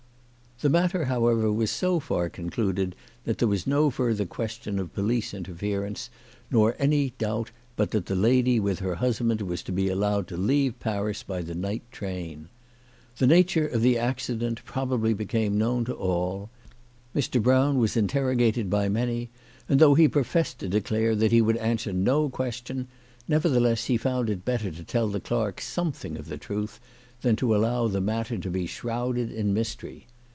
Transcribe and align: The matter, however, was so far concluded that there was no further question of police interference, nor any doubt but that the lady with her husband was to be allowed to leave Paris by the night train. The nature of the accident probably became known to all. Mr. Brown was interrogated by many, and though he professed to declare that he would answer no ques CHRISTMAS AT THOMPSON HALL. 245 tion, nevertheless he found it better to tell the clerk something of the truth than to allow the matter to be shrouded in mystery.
The 0.61 0.69
matter, 0.69 1.05
however, 1.05 1.51
was 1.51 1.71
so 1.71 1.99
far 1.99 2.29
concluded 2.29 2.95
that 3.23 3.39
there 3.39 3.47
was 3.47 3.65
no 3.65 3.89
further 3.89 4.27
question 4.27 4.77
of 4.77 4.93
police 4.93 5.33
interference, 5.33 6.11
nor 6.51 6.75
any 6.77 7.13
doubt 7.17 7.49
but 7.75 7.89
that 7.89 8.05
the 8.05 8.13
lady 8.15 8.59
with 8.59 8.77
her 8.77 8.93
husband 8.93 9.41
was 9.41 9.63
to 9.63 9.71
be 9.71 9.89
allowed 9.89 10.27
to 10.27 10.37
leave 10.37 10.79
Paris 10.79 11.23
by 11.23 11.41
the 11.41 11.55
night 11.55 11.81
train. 11.91 12.47
The 13.17 13.25
nature 13.25 13.65
of 13.67 13.81
the 13.81 13.97
accident 13.97 14.63
probably 14.63 15.15
became 15.15 15.57
known 15.57 15.83
to 15.85 15.95
all. 15.95 16.51
Mr. 17.15 17.41
Brown 17.41 17.79
was 17.79 17.97
interrogated 17.97 18.69
by 18.69 18.87
many, 18.87 19.31
and 19.67 19.79
though 19.79 19.95
he 19.95 20.07
professed 20.07 20.59
to 20.59 20.69
declare 20.69 21.15
that 21.15 21.31
he 21.31 21.41
would 21.41 21.57
answer 21.57 21.91
no 21.91 22.29
ques 22.29 22.35
CHRISTMAS 22.35 22.59
AT 22.59 22.67
THOMPSON 22.67 22.77
HALL. 22.77 23.19
245 23.25 23.27
tion, 23.27 23.33
nevertheless 23.67 23.85
he 23.85 23.97
found 23.97 24.29
it 24.29 24.45
better 24.45 24.69
to 24.69 24.83
tell 24.83 25.07
the 25.07 25.19
clerk 25.19 25.59
something 25.59 26.15
of 26.17 26.27
the 26.29 26.37
truth 26.37 26.79
than 27.23 27.35
to 27.37 27.55
allow 27.55 27.87
the 27.87 27.99
matter 27.99 28.37
to 28.37 28.51
be 28.51 28.67
shrouded 28.67 29.31
in 29.31 29.55
mystery. 29.55 30.05